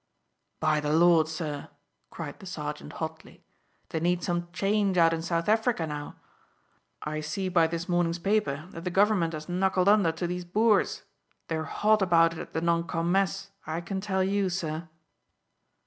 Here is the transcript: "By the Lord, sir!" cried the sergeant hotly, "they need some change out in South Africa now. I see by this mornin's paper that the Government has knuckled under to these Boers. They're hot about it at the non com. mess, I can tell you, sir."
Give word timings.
"By 0.59 0.79
the 0.79 0.91
Lord, 0.93 1.27
sir!" 1.27 1.69
cried 2.09 2.39
the 2.39 2.47
sergeant 2.47 2.93
hotly, 2.93 3.43
"they 3.89 3.99
need 3.99 4.23
some 4.23 4.51
change 4.51 4.97
out 4.97 5.13
in 5.13 5.21
South 5.21 5.47
Africa 5.47 5.85
now. 5.85 6.15
I 7.03 7.21
see 7.21 7.49
by 7.49 7.67
this 7.67 7.87
mornin's 7.87 8.17
paper 8.17 8.67
that 8.71 8.83
the 8.83 8.89
Government 8.89 9.33
has 9.33 9.47
knuckled 9.47 9.87
under 9.87 10.11
to 10.11 10.25
these 10.25 10.43
Boers. 10.43 11.03
They're 11.49 11.65
hot 11.65 12.01
about 12.01 12.33
it 12.33 12.39
at 12.39 12.53
the 12.53 12.61
non 12.61 12.87
com. 12.87 13.11
mess, 13.11 13.51
I 13.67 13.79
can 13.79 14.01
tell 14.01 14.23
you, 14.23 14.49
sir." 14.49 14.89